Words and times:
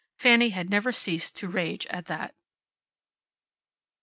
Fanny 0.17 0.49
had 0.49 0.71
never 0.71 0.91
ceased 0.91 1.35
to 1.35 1.47
rage 1.47 1.85
at 1.91 2.07
that. 2.07 2.33